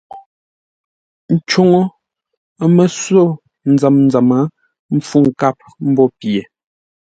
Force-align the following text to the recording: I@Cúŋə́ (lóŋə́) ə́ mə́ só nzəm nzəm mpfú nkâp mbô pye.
I@Cúŋə́ 1.33 1.83
(lóŋə́) 2.59 2.63
ə́ 2.63 2.67
mə́ 2.75 2.87
só 3.01 3.23
nzəm 3.71 3.95
nzəm 4.05 4.29
mpfú 4.95 5.17
nkâp 5.27 5.57
mbô 5.89 6.03
pye. 6.19 6.41